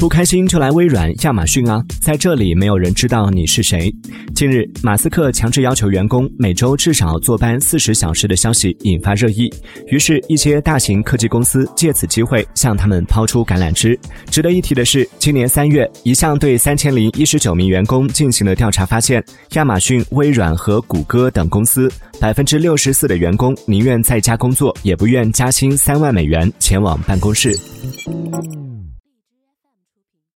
[0.00, 3.94] 不开心就来微软、亚马逊啊，在这里没有人知道你是谁。
[4.34, 9.52] 近日，马斯克强制要求员工每周至少坐班四十小时的消息引发热议，
[9.88, 13.98] 于是，一些大型科技公司借此机会向他们抛出橄榄枝。
[14.30, 27.54] 值得一提的是，今年三月，一项对三千零一十九名员工进行的调查发现，亚马逊、微软和谷歌等公司百分之六十四的员工宁愿在家工作，也不愿加薪三万美元前往办公室。